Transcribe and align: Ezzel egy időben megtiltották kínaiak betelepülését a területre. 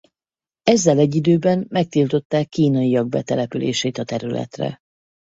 Ezzel 0.63 0.99
egy 0.99 1.15
időben 1.15 1.65
megtiltották 1.69 2.47
kínaiak 2.47 3.07
betelepülését 3.07 3.97
a 3.97 4.03
területre. 4.03 4.79